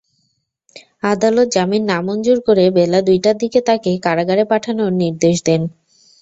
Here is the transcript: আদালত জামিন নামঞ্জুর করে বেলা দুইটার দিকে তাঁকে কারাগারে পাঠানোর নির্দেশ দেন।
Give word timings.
আদালত 1.03 1.47
জামিন 1.55 1.83
নামঞ্জুর 1.85 2.39
করে 2.47 2.65
বেলা 2.77 2.99
দুইটার 3.01 3.35
দিকে 3.37 3.59
তাঁকে 3.67 3.91
কারাগারে 4.05 4.43
পাঠানোর 4.51 4.91
নির্দেশ 5.01 5.37
দেন। 5.45 5.61